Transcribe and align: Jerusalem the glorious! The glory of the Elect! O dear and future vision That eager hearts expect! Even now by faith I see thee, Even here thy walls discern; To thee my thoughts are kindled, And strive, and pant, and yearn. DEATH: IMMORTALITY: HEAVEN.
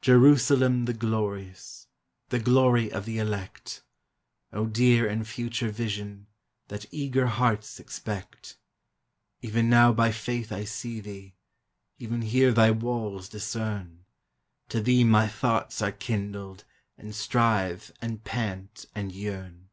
Jerusalem 0.00 0.86
the 0.86 0.94
glorious! 0.94 1.88
The 2.30 2.38
glory 2.38 2.90
of 2.90 3.04
the 3.04 3.18
Elect! 3.18 3.82
O 4.50 4.64
dear 4.64 5.06
and 5.06 5.28
future 5.28 5.68
vision 5.70 6.26
That 6.68 6.86
eager 6.90 7.26
hearts 7.26 7.78
expect! 7.78 8.56
Even 9.42 9.68
now 9.68 9.92
by 9.92 10.10
faith 10.10 10.50
I 10.50 10.64
see 10.64 11.00
thee, 11.00 11.34
Even 11.98 12.22
here 12.22 12.50
thy 12.52 12.70
walls 12.70 13.28
discern; 13.28 14.06
To 14.70 14.80
thee 14.80 15.04
my 15.04 15.28
thoughts 15.28 15.82
are 15.82 15.92
kindled, 15.92 16.64
And 16.96 17.14
strive, 17.14 17.92
and 18.00 18.24
pant, 18.24 18.86
and 18.94 19.12
yearn. 19.12 19.34
DEATH: 19.34 19.36
IMMORTALITY: 19.36 19.64
HEAVEN. 19.66 19.68